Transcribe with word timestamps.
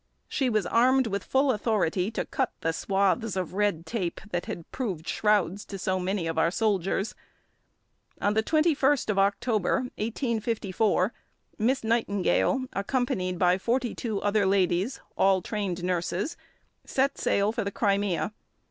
She 0.27 0.49
was 0.49 0.65
armed 0.65 1.05
with 1.05 1.23
full 1.23 1.51
authority 1.51 2.09
to 2.09 2.25
cut 2.25 2.51
the 2.61 2.71
swathes 2.73 3.37
of 3.37 3.53
red 3.53 3.85
tape 3.85 4.19
that 4.31 4.47
had 4.47 4.65
proved 4.71 5.07
shrouds 5.07 5.63
to 5.65 5.77
so 5.77 5.99
many 5.99 6.25
of 6.25 6.39
our 6.39 6.49
soldiers. 6.49 7.13
On 8.19 8.33
the 8.33 8.41
21st 8.41 9.11
of 9.11 9.19
October 9.19 9.81
1854 9.99 11.13
Miss 11.59 11.83
Nightingale, 11.83 12.65
accompanied 12.73 13.37
by 13.37 13.59
forty 13.59 13.93
two 13.93 14.19
other 14.23 14.47
ladies, 14.47 14.99
all 15.15 15.39
trained 15.43 15.83
nurses, 15.83 16.35
set 16.83 17.19
sail 17.19 17.51
for 17.51 17.63
the 17.63 17.69
Crimea. 17.69 18.33